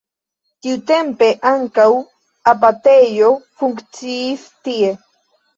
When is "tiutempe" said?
0.67-1.27